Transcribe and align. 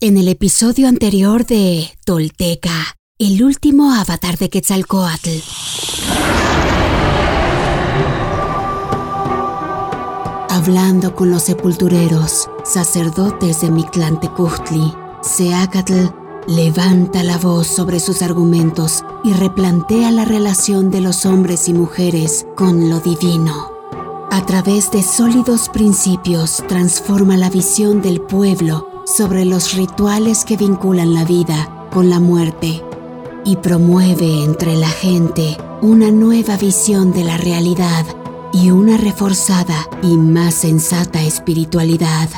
En 0.00 0.16
el 0.16 0.28
episodio 0.28 0.86
anterior 0.86 1.44
de 1.44 1.90
Tolteca, 2.04 2.96
el 3.18 3.42
último 3.42 3.92
avatar 3.92 4.38
de 4.38 4.48
Quetzalcoatl. 4.48 5.28
Hablando 10.50 11.16
con 11.16 11.32
los 11.32 11.42
sepultureros, 11.42 12.48
sacerdotes 12.64 13.60
de 13.62 13.72
Mictlantecutli, 13.72 14.94
Seacatl 15.20 16.12
levanta 16.46 17.24
la 17.24 17.36
voz 17.36 17.66
sobre 17.66 17.98
sus 17.98 18.22
argumentos 18.22 19.02
y 19.24 19.32
replantea 19.32 20.12
la 20.12 20.24
relación 20.24 20.92
de 20.92 21.00
los 21.00 21.26
hombres 21.26 21.68
y 21.68 21.72
mujeres 21.72 22.46
con 22.54 22.88
lo 22.88 23.00
divino. 23.00 23.72
A 24.30 24.46
través 24.46 24.92
de 24.92 25.02
sólidos 25.02 25.68
principios 25.68 26.62
transforma 26.68 27.36
la 27.36 27.50
visión 27.50 28.00
del 28.00 28.20
pueblo 28.20 28.97
sobre 29.16 29.44
los 29.46 29.74
rituales 29.74 30.44
que 30.44 30.56
vinculan 30.56 31.14
la 31.14 31.24
vida 31.24 31.88
con 31.90 32.10
la 32.10 32.20
muerte 32.20 32.82
y 33.44 33.56
promueve 33.56 34.44
entre 34.44 34.76
la 34.76 34.88
gente 34.88 35.56
una 35.80 36.10
nueva 36.10 36.56
visión 36.58 37.12
de 37.12 37.24
la 37.24 37.38
realidad 37.38 38.04
y 38.52 38.70
una 38.70 38.98
reforzada 38.98 39.88
y 40.02 40.16
más 40.18 40.54
sensata 40.54 41.22
espiritualidad. 41.22 42.28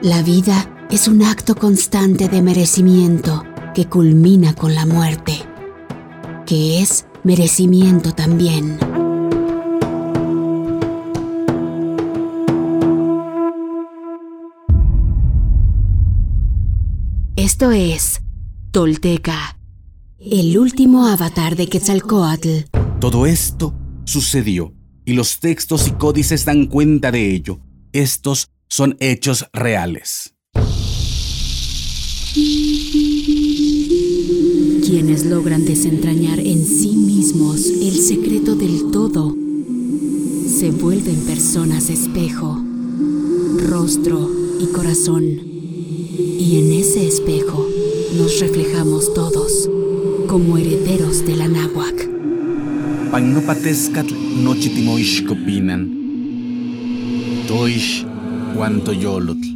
La 0.00 0.22
vida 0.22 0.86
es 0.90 1.08
un 1.08 1.22
acto 1.22 1.56
constante 1.56 2.28
de 2.28 2.40
merecimiento 2.40 3.42
que 3.74 3.86
culmina 3.86 4.54
con 4.54 4.74
la 4.74 4.86
muerte, 4.86 5.42
que 6.46 6.80
es 6.80 7.06
merecimiento 7.24 8.12
también. 8.12 8.95
Esto 17.56 17.72
es 17.72 18.20
Tolteca, 18.70 19.58
el 20.18 20.58
último 20.58 21.06
avatar 21.06 21.56
de 21.56 21.66
Quetzalcoatl. 21.66 22.68
Todo 23.00 23.24
esto 23.24 23.72
sucedió 24.04 24.74
y 25.06 25.14
los 25.14 25.40
textos 25.40 25.88
y 25.88 25.92
códices 25.92 26.44
dan 26.44 26.66
cuenta 26.66 27.10
de 27.10 27.34
ello. 27.34 27.58
Estos 27.94 28.50
son 28.68 28.98
hechos 29.00 29.46
reales. 29.54 30.34
Quienes 34.84 35.24
logran 35.24 35.64
desentrañar 35.64 36.38
en 36.40 36.62
sí 36.62 36.94
mismos 36.94 37.70
el 37.70 37.94
secreto 37.94 38.54
del 38.54 38.90
todo 38.90 39.34
se 40.46 40.72
vuelven 40.72 41.24
personas 41.24 41.88
espejo, 41.88 42.62
rostro 43.66 44.30
y 44.60 44.66
corazón 44.66 45.55
y 46.38 46.58
en 46.58 46.72
ese 46.72 47.06
espejo 47.06 47.66
nos 48.16 48.40
reflejamos 48.40 49.12
todos 49.14 49.68
como 50.26 50.58
herederos 50.58 51.24
de 51.24 51.36
la 51.36 51.48
náhuac. 51.48 52.08
Pagnopatescatl 53.10 54.14
nochitimoixcopinan. 54.42 55.90
Toish 57.48 58.04
yolotl. 59.00 59.46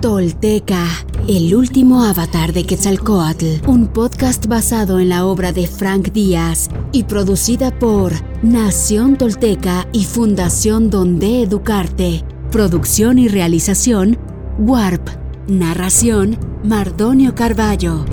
Tolteca, 0.00 0.86
el 1.28 1.54
último 1.54 2.04
avatar 2.04 2.52
de 2.52 2.64
Quetzalcoatl, 2.64 3.66
un 3.66 3.88
podcast 3.88 4.46
basado 4.46 4.98
en 4.98 5.10
la 5.10 5.26
obra 5.26 5.52
de 5.52 5.66
Frank 5.66 6.10
Díaz 6.12 6.70
y 6.92 7.04
producida 7.04 7.78
por 7.78 8.12
Nación 8.42 9.16
Tolteca 9.16 9.86
y 9.92 10.04
Fundación 10.04 10.90
Donde 10.90 11.42
Educarte. 11.42 12.24
Producción 12.50 13.18
y 13.18 13.28
realización, 13.28 14.18
Warp. 14.58 15.08
Narración, 15.46 16.38
Mardonio 16.62 17.34
Carballo. 17.34 18.04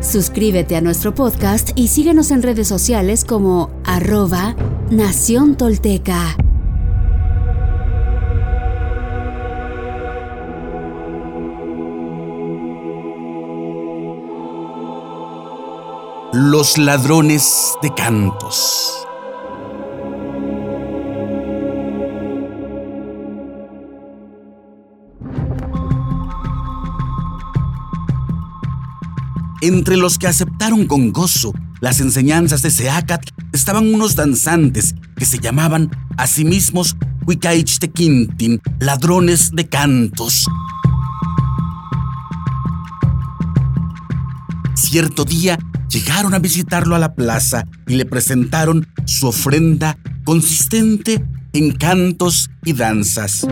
Suscríbete 0.00 0.76
a 0.76 0.80
nuestro 0.80 1.14
podcast 1.14 1.70
y 1.74 1.88
síguenos 1.88 2.30
en 2.30 2.42
redes 2.42 2.68
sociales 2.68 3.24
como 3.24 3.70
arroba 3.84 4.54
Nación 4.90 5.56
Tolteca. 5.56 6.36
Los 16.36 16.78
ladrones 16.78 17.74
de 17.80 17.94
cantos. 17.94 19.06
Entre 29.62 29.96
los 29.96 30.18
que 30.18 30.26
aceptaron 30.26 30.88
con 30.88 31.12
gozo 31.12 31.52
las 31.80 32.00
enseñanzas 32.00 32.62
de 32.62 32.70
Seacat 32.72 33.22
estaban 33.52 33.94
unos 33.94 34.16
danzantes 34.16 34.96
que 35.16 35.26
se 35.26 35.38
llamaban 35.38 35.88
a 36.16 36.26
sí 36.26 36.44
mismos 36.44 36.96
Huicaichte 37.28 37.92
ladrones 38.80 39.52
de 39.52 39.68
cantos. 39.68 40.46
Cierto 44.74 45.24
día 45.24 45.60
llegaron 45.94 46.34
a 46.34 46.40
visitarlo 46.40 46.96
a 46.96 46.98
la 46.98 47.14
plaza 47.14 47.66
y 47.86 47.94
le 47.94 48.04
presentaron 48.04 48.88
su 49.04 49.28
ofrenda 49.28 49.96
consistente 50.24 51.24
en 51.52 51.70
cantos 51.70 52.50
y 52.64 52.72
danzas. 52.72 53.46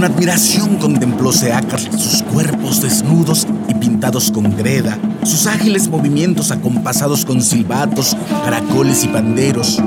Con 0.00 0.12
admiración 0.12 0.76
contempló 0.78 1.30
Seacatl 1.30 1.94
sus 1.98 2.22
cuerpos 2.22 2.80
desnudos 2.80 3.46
y 3.68 3.74
pintados 3.74 4.30
con 4.30 4.56
greda, 4.56 4.98
sus 5.24 5.46
ágiles 5.46 5.88
movimientos 5.88 6.50
acompasados 6.50 7.26
con 7.26 7.42
silbatos, 7.42 8.16
caracoles 8.42 9.04
y 9.04 9.08
panderos. 9.08 9.78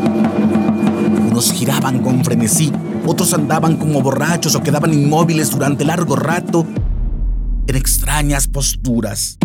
Unos 1.31 1.51
giraban 1.51 2.03
con 2.03 2.23
frenesí, 2.23 2.71
otros 3.07 3.33
andaban 3.33 3.75
como 3.77 4.03
borrachos 4.03 4.53
o 4.53 4.61
quedaban 4.61 4.93
inmóviles 4.93 5.49
durante 5.49 5.83
largo 5.83 6.15
rato 6.15 6.63
en 7.65 7.75
extrañas 7.75 8.47
posturas. 8.47 9.39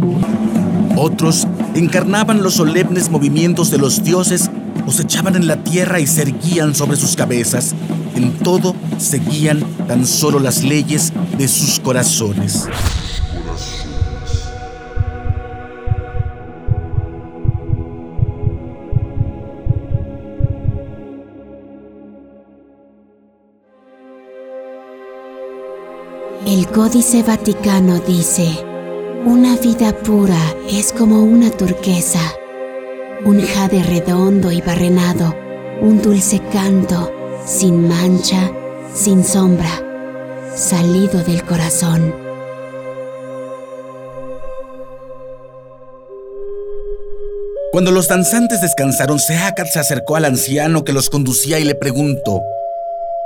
Otros 0.97 1.49
encarnaban 1.77 2.43
los 2.43 2.57
solemnes 2.57 3.09
movimientos 3.09 3.71
de 3.71 3.79
los 3.79 4.05
dioses 4.05 4.51
o 4.87 4.93
se 4.93 5.05
echaban 5.05 5.35
en 5.35 5.47
la 5.47 5.65
tierra 5.65 5.99
y 5.99 6.07
se 6.07 6.21
erguían 6.21 6.75
sobre 6.75 6.99
sus 6.99 7.17
cabezas. 7.17 7.75
En 8.19 8.33
todo 8.33 8.75
seguían 8.99 9.61
tan 9.87 10.05
solo 10.05 10.41
las 10.41 10.65
leyes 10.65 11.13
de 11.39 11.47
sus 11.47 11.79
corazones. 11.79 12.67
El 26.45 26.67
Códice 26.67 27.23
Vaticano 27.23 28.01
dice, 28.01 28.49
una 29.25 29.57
vida 29.59 29.93
pura 29.97 30.43
es 30.69 30.93
como 30.93 31.23
una 31.23 31.51
turquesa, 31.51 32.33
un 33.25 33.41
jade 33.43 33.85
redondo 33.85 34.51
y 34.51 34.61
barrenado, 34.61 35.37
un 35.81 36.03
dulce 36.03 36.41
canto, 36.51 37.13
sin 37.49 37.89
mancha, 37.89 38.53
sin 38.95 39.25
sombra, 39.25 39.71
salido 40.55 41.25
del 41.25 41.43
corazón. 41.45 42.15
Cuando 47.73 47.91
los 47.91 48.07
danzantes 48.07 48.61
descansaron, 48.61 49.19
Seacat 49.19 49.67
se 49.69 49.79
acercó 49.79 50.17
al 50.17 50.27
anciano 50.27 50.85
que 50.85 50.93
los 50.93 51.09
conducía 51.09 51.59
y 51.59 51.65
le 51.65 51.75
preguntó, 51.75 52.43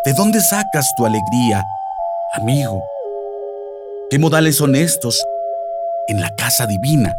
¿De 0.04 0.12
dónde 0.12 0.40
sacas 0.40 0.94
tu 0.96 1.04
alegría, 1.04 1.64
amigo? 2.34 2.80
¿Qué 4.08 4.20
modales 4.20 4.56
son 4.56 4.76
estos 4.76 5.24
en 6.06 6.20
la 6.20 6.30
casa 6.36 6.66
divina? 6.66 7.16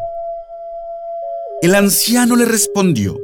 El 1.62 1.75
anciano 1.75 2.38
le 2.38 2.45
respondió, 2.45 3.18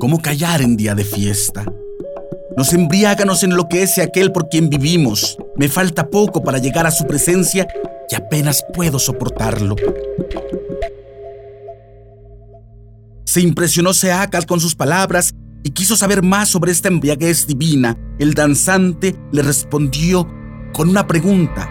¿cómo 0.00 0.20
callar 0.20 0.62
en 0.62 0.76
día 0.76 0.96
de 0.96 1.04
fiesta? 1.04 1.64
Nos 2.56 2.72
embriaga, 2.72 3.24
nos 3.24 3.42
enloquece 3.42 4.02
aquel 4.02 4.32
por 4.32 4.48
quien 4.48 4.68
vivimos. 4.68 5.38
Me 5.56 5.68
falta 5.68 6.08
poco 6.08 6.42
para 6.42 6.58
llegar 6.58 6.86
a 6.86 6.90
su 6.90 7.06
presencia 7.06 7.66
y 8.10 8.14
apenas 8.14 8.64
puedo 8.74 8.98
soportarlo. 8.98 9.76
Se 13.24 13.40
impresionó 13.40 13.94
Seacal 13.94 14.44
con 14.44 14.60
sus 14.60 14.74
palabras 14.74 15.34
y 15.62 15.70
quiso 15.70 15.96
saber 15.96 16.22
más 16.22 16.50
sobre 16.50 16.72
esta 16.72 16.88
embriaguez 16.88 17.46
divina. 17.46 17.96
El 18.18 18.34
danzante 18.34 19.16
le 19.32 19.42
respondió 19.42 20.28
con 20.74 20.90
una 20.90 21.06
pregunta. 21.06 21.70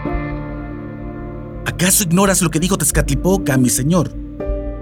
¿Acaso 1.64 2.02
ignoras 2.02 2.42
lo 2.42 2.50
que 2.50 2.58
dijo 2.58 2.76
Tezcatlipoca, 2.76 3.56
mi 3.56 3.68
señor? 3.68 4.12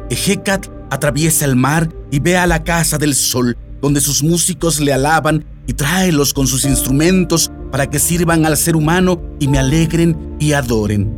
Ejecat 0.08 0.67
atraviesa 0.91 1.44
el 1.44 1.56
mar 1.56 1.93
y 2.11 2.20
ve 2.20 2.38
a 2.38 2.47
la 2.47 2.64
casa 2.64 2.97
del 2.97 3.14
sol, 3.14 3.56
donde 3.82 4.00
sus 4.00 4.23
músicos 4.23 4.81
le 4.81 4.93
alaban 4.93 5.44
y 5.70 5.72
tráelos 5.72 6.34
con 6.34 6.49
sus 6.49 6.64
instrumentos 6.64 7.52
para 7.70 7.88
que 7.88 8.00
sirvan 8.00 8.44
al 8.44 8.56
ser 8.56 8.75
humano 8.75 9.20
y 9.38 9.46
me 9.46 9.61
alegren 9.61 10.34
y 10.40 10.52
adoren. 10.52 11.14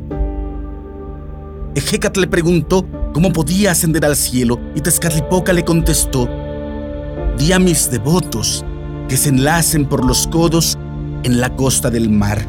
Ejecat 1.74 2.18
le 2.18 2.26
preguntó 2.26 2.86
cómo 3.14 3.32
podía 3.32 3.70
ascender 3.70 4.04
al 4.04 4.14
cielo 4.14 4.60
y 4.74 4.82
Tezcatlipoca 4.82 5.54
le 5.54 5.64
contestó, 5.64 6.28
di 7.38 7.52
a 7.52 7.58
mis 7.58 7.90
devotos 7.90 8.62
que 9.08 9.16
se 9.16 9.30
enlacen 9.30 9.86
por 9.86 10.04
los 10.04 10.26
codos 10.26 10.76
en 11.22 11.40
la 11.40 11.56
costa 11.56 11.88
del 11.88 12.10
mar. 12.10 12.44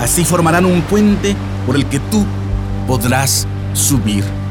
Así 0.00 0.26
formarán 0.26 0.66
un 0.66 0.82
puente 0.82 1.34
por 1.64 1.76
el 1.76 1.86
que 1.86 1.98
tú 2.10 2.26
podrás 2.86 3.46
subir. 3.72 4.41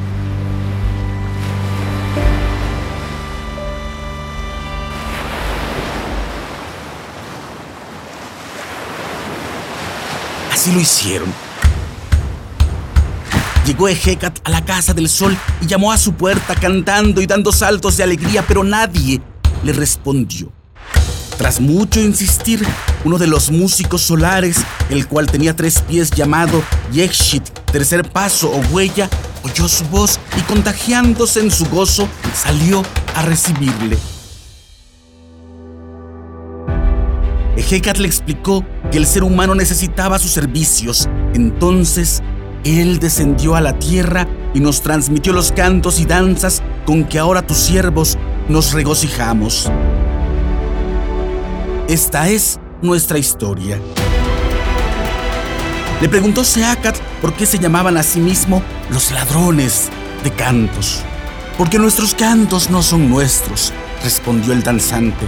Así 10.62 10.72
lo 10.74 10.80
hicieron. 10.80 11.34
Llegó 13.66 13.88
Ejecat 13.88 14.38
a 14.44 14.52
la 14.52 14.64
casa 14.64 14.94
del 14.94 15.10
sol 15.10 15.36
y 15.60 15.66
llamó 15.66 15.92
a 15.92 15.98
su 15.98 16.14
puerta 16.14 16.54
cantando 16.54 17.20
y 17.20 17.26
dando 17.26 17.52
saltos 17.52 17.98
de 17.98 18.04
alegría, 18.04 18.46
pero 18.48 18.64
nadie 18.64 19.20
le 19.64 19.74
respondió. 19.74 20.52
Tras 21.36 21.60
mucho 21.60 22.00
insistir, 22.00 22.64
uno 23.04 23.18
de 23.18 23.26
los 23.26 23.50
músicos 23.50 24.04
solares, 24.04 24.58
el 24.92 25.08
cual 25.08 25.26
tenía 25.26 25.56
tres 25.56 25.82
pies 25.82 26.12
llamado 26.12 26.62
Yekshit, 26.92 27.50
tercer 27.72 28.08
paso 28.12 28.52
o 28.52 28.60
huella, 28.72 29.10
oyó 29.42 29.68
su 29.68 29.84
voz 29.86 30.20
y 30.38 30.42
contagiándose 30.42 31.40
en 31.40 31.50
su 31.50 31.66
gozo, 31.70 32.08
salió 32.36 32.84
a 33.16 33.24
recibirle. 33.24 33.98
Ejecat 37.62 37.98
le 37.98 38.08
explicó 38.08 38.66
que 38.92 38.98
el 38.98 39.06
ser 39.06 39.24
humano 39.24 39.54
necesitaba 39.54 40.18
sus 40.18 40.32
servicios. 40.32 41.08
Entonces, 41.36 42.24
él 42.64 42.98
descendió 42.98 43.56
a 43.56 43.62
la 43.62 43.78
tierra 43.78 44.28
y 44.56 44.60
nos 44.60 44.82
transmitió 44.82 45.32
los 45.32 45.52
cantos 45.52 46.00
y 46.00 46.06
danzas 46.06 46.64
con 46.88 47.04
que 47.04 47.20
ahora 47.20 47.46
tus 47.46 47.58
siervos 47.58 48.18
nos 48.50 48.74
regocijamos. 48.74 49.72
Esta 51.88 52.30
es 52.30 52.60
nuestra 52.82 53.20
historia. 53.20 53.80
Le 56.02 56.10
preguntó 56.10 56.44
Seacat 56.44 56.98
por 57.22 57.34
qué 57.34 57.46
se 57.46 57.60
llamaban 57.60 57.96
a 57.96 58.02
sí 58.02 58.20
mismo 58.20 58.64
los 58.90 59.12
ladrones 59.12 59.90
de 60.24 60.32
cantos. 60.32 61.04
Porque 61.60 61.78
nuestros 61.78 62.16
cantos 62.16 62.72
no 62.72 62.82
son 62.82 63.08
nuestros, 63.08 63.72
respondió 64.04 64.52
el 64.52 64.64
danzante, 64.64 65.28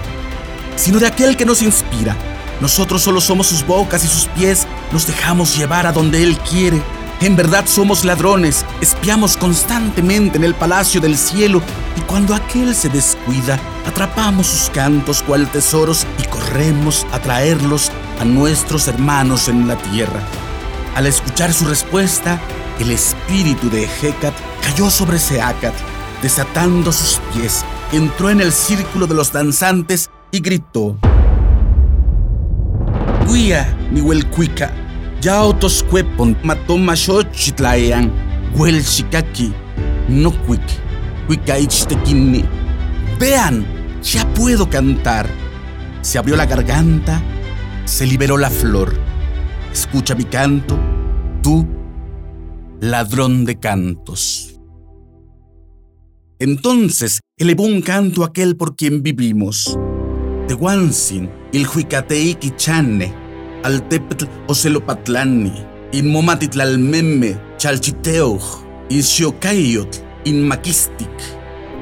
sino 0.76 1.00
de 1.00 1.08
aquel 1.08 1.38
que 1.38 1.46
nos 1.46 1.62
inspira. 1.62 2.16
Nosotros 2.62 3.02
solo 3.02 3.20
somos 3.20 3.48
sus 3.48 3.66
bocas 3.66 4.04
y 4.04 4.08
sus 4.08 4.26
pies, 4.28 4.68
nos 4.92 5.08
dejamos 5.08 5.58
llevar 5.58 5.86
a 5.86 5.92
donde 5.92 6.24
Él 6.24 6.38
quiere. 6.50 6.82
En 7.22 7.36
verdad 7.36 7.66
somos 7.68 8.04
ladrones, 8.04 8.66
espiamos 8.82 9.38
constantemente 9.38 10.38
en 10.38 10.44
el 10.44 10.56
palacio 10.56 11.00
del 11.00 11.18
cielo 11.18 11.62
y 11.98 12.02
cuando 12.02 12.36
aquel 12.36 12.76
se 12.76 12.90
descuida, 12.90 13.60
atrapamos 13.88 14.48
sus 14.48 14.70
cantos 14.70 15.24
cual 15.24 15.50
tesoros 15.50 16.06
y 16.20 16.24
corremos 16.28 17.06
a 17.12 17.20
traerlos 17.20 17.92
a 18.20 18.26
nuestros 18.26 18.88
hermanos 18.88 19.48
en 19.48 19.68
la 19.68 19.78
tierra. 19.78 20.22
Al 20.96 21.08
escuchar 21.08 21.54
su 21.54 21.66
respuesta, 21.66 22.40
el 22.80 22.92
espíritu 22.92 23.70
de 23.70 23.86
Hecat 24.02 24.34
cayó 24.62 24.90
sobre 24.90 25.18
Seacat, 25.18 25.74
desatando 26.22 26.92
sus 26.92 27.20
pies, 27.34 27.64
entró 27.92 28.30
en 28.30 28.42
el 28.42 28.52
círculo 28.52 29.08
de 29.08 29.16
los 29.16 29.32
danzantes 29.32 30.10
y 30.34 30.40
gritó: 30.40 30.98
Guía, 33.32 33.78
ni 33.92 34.02
huelcuica, 34.02 34.74
ya 35.22 35.44
otoscuepon, 35.44 36.36
matoma 36.44 36.96
xochitlaean, 36.96 38.12
huel 38.58 38.82
shikaki, 38.82 39.54
no 40.10 40.32
cuic, 40.46 40.64
cuicaichtekini. 41.28 42.44
Vean, 43.20 43.64
ya 44.02 44.28
puedo 44.34 44.68
cantar. 44.70 45.30
Se 46.02 46.18
abrió 46.18 46.36
la 46.36 46.48
garganta, 46.48 47.22
se 47.86 48.08
liberó 48.08 48.38
la 48.38 48.50
flor. 48.50 48.92
Escucha 49.72 50.16
mi 50.16 50.26
canto, 50.26 50.78
tú, 51.44 51.66
ladrón 52.82 53.46
de 53.46 53.60
cantos. 53.60 54.60
Entonces 56.40 57.20
elevó 57.38 57.64
un 57.64 57.82
canto 57.82 58.24
aquel 58.24 58.58
por 58.58 58.76
quien 58.76 59.04
vivimos. 59.04 59.78
Tehuansin, 60.48 61.30
il 61.54 61.66
huicatei 61.66 62.36
quichane, 62.36 63.14
al 63.64 63.88
tepetl 63.88 64.28
ocelopatlani, 64.48 65.54
in 65.94 66.10
momatitlalmeme, 66.12 67.38
chalchiteuj, 67.58 68.42
in 68.90 69.02
xiocayotl, 69.02 70.00
in 70.26 70.42
maquistic, 70.48 71.16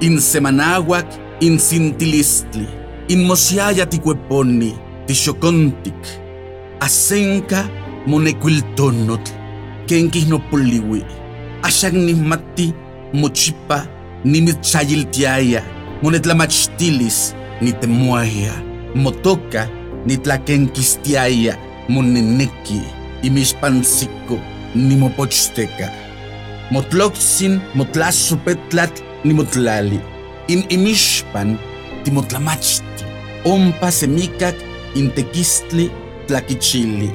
in 0.02 0.20
semanahuac, 0.20 1.08
in 1.42 1.58
sintilistli, 1.58 2.68
in 3.10 3.26
mosiaya 3.26 3.86
ticueponi, 3.86 4.76
tixocontic, 5.08 5.98
asenca 6.80 7.66
monecuiltonotl, 8.06 9.32
kenquisnopoliwi, 9.88 11.02
axac 11.64 11.94
nismati 11.94 12.74
mochipa 13.14 13.88
nimitzayiltiaya, 14.24 15.64
monetlamachtilis, 17.62 17.62
nitemuaya, 17.62 18.54
motoca, 18.96 19.68
nitlaquenquistiaya, 20.06 21.58
moneneki, 21.90 22.82
imixpansico, 23.24 24.40
nimopochsteca. 24.76 25.90
Motloxin, 26.72 27.62
motlasupetlat, 27.76 29.04
nimotlali. 29.24 30.00
In 30.48 30.64
imixpan, 30.70 31.58
timotlamachti. 32.04 33.06
Ompa 33.46 33.92
semicac, 33.92 34.56
intequistli, 34.96 35.92
tlaquichili. 36.28 37.12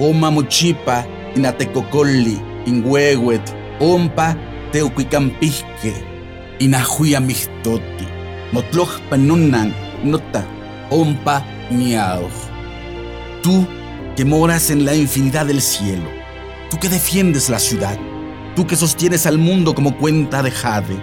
Oma 0.00 0.30
mochipa, 0.30 1.04
inatecocoli, 1.36 2.38
inhuehuet, 2.66 3.54
ompa, 3.80 4.34
teucuicampijque, 4.72 5.94
inajuiamihtoti. 6.58 8.17
Motlojpa 8.52 9.16
nunan, 9.16 9.74
nota, 10.02 10.46
ompa, 10.90 11.44
miauj. 11.70 12.32
Tú 13.42 13.66
que 14.16 14.24
moras 14.24 14.70
en 14.70 14.84
la 14.84 14.94
infinidad 14.94 15.46
del 15.46 15.60
cielo, 15.60 16.08
tú 16.70 16.78
que 16.78 16.88
defiendes 16.88 17.50
la 17.50 17.58
ciudad, 17.58 17.98
tú 18.56 18.66
que 18.66 18.74
sostienes 18.76 19.26
al 19.26 19.38
mundo 19.38 19.74
como 19.74 19.96
cuenta 19.98 20.42
de 20.42 20.50
jade, 20.50 20.96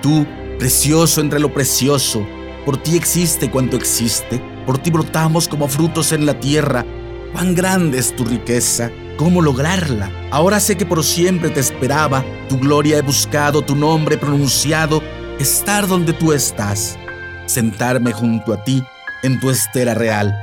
tú, 0.00 0.26
precioso 0.58 1.20
entre 1.20 1.38
lo 1.38 1.52
precioso, 1.52 2.26
por 2.64 2.76
ti 2.76 2.96
existe 2.96 3.50
cuanto 3.50 3.76
existe, 3.76 4.40
por 4.64 4.78
ti 4.78 4.90
brotamos 4.90 5.48
como 5.48 5.68
frutos 5.68 6.12
en 6.12 6.26
la 6.26 6.38
tierra. 6.40 6.84
Cuán 7.32 7.54
grande 7.54 7.98
es 7.98 8.16
tu 8.16 8.24
riqueza, 8.24 8.90
cómo 9.16 9.42
lograrla. 9.42 10.10
Ahora 10.30 10.60
sé 10.60 10.76
que 10.76 10.86
por 10.86 11.04
siempre 11.04 11.50
te 11.50 11.60
esperaba, 11.60 12.24
tu 12.48 12.58
gloria 12.58 12.98
he 12.98 13.02
buscado, 13.02 13.62
tu 13.62 13.76
nombre 13.76 14.16
pronunciado, 14.16 15.02
estar 15.40 15.88
donde 15.88 16.12
tú 16.12 16.32
estás, 16.32 16.98
sentarme 17.46 18.12
junto 18.12 18.52
a 18.52 18.62
ti 18.62 18.82
en 19.22 19.40
tu 19.40 19.50
estera 19.50 19.94
real, 19.94 20.34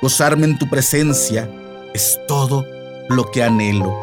gozarme 0.00 0.46
en 0.46 0.58
tu 0.58 0.68
presencia, 0.68 1.48
es 1.94 2.18
todo 2.26 2.66
lo 3.08 3.30
que 3.30 3.42
anhelo. 3.42 3.96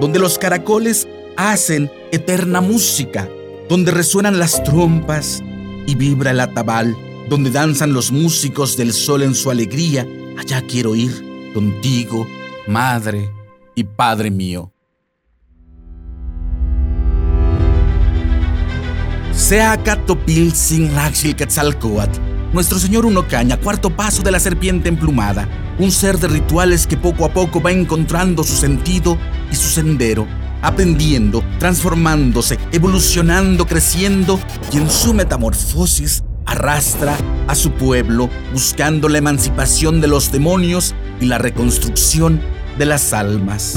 Donde 0.00 0.18
los 0.18 0.38
caracoles 0.38 1.08
hacen 1.36 1.90
eterna 2.12 2.60
música, 2.60 3.28
donde 3.68 3.90
resuenan 3.90 4.38
las 4.38 4.62
trompas 4.62 5.42
y 5.86 5.94
vibra 5.94 6.30
el 6.30 6.40
atabal, 6.40 6.96
donde 7.28 7.50
danzan 7.50 7.92
los 7.92 8.12
músicos 8.12 8.76
del 8.76 8.92
sol 8.92 9.22
en 9.22 9.34
su 9.34 9.50
alegría, 9.50 10.06
allá 10.38 10.62
quiero 10.62 10.94
ir 10.94 11.52
contigo, 11.54 12.26
Madre 12.66 13.30
y 13.74 13.84
Padre 13.84 14.30
mío. 14.30 14.71
Sea 19.42 19.76
Catopil 19.82 20.54
sin 20.54 20.94
Laxil 20.94 21.34
Quetzalcoatl, 21.34 22.20
nuestro 22.52 22.78
señor 22.78 23.04
Uno 23.04 23.26
Caña, 23.26 23.56
cuarto 23.56 23.90
paso 23.90 24.22
de 24.22 24.30
la 24.30 24.38
serpiente 24.38 24.88
emplumada, 24.88 25.48
un 25.80 25.90
ser 25.90 26.16
de 26.18 26.28
rituales 26.28 26.86
que 26.86 26.96
poco 26.96 27.24
a 27.24 27.32
poco 27.32 27.60
va 27.60 27.72
encontrando 27.72 28.44
su 28.44 28.54
sentido 28.54 29.18
y 29.50 29.56
su 29.56 29.68
sendero, 29.68 30.28
aprendiendo, 30.62 31.42
transformándose, 31.58 32.56
evolucionando, 32.70 33.66
creciendo 33.66 34.38
y 34.72 34.76
en 34.76 34.88
su 34.88 35.12
metamorfosis 35.12 36.22
arrastra 36.46 37.16
a 37.48 37.56
su 37.56 37.72
pueblo 37.72 38.30
buscando 38.52 39.08
la 39.08 39.18
emancipación 39.18 40.00
de 40.00 40.06
los 40.06 40.30
demonios 40.30 40.94
y 41.20 41.26
la 41.26 41.38
reconstrucción 41.38 42.40
de 42.78 42.86
las 42.86 43.12
almas. 43.12 43.76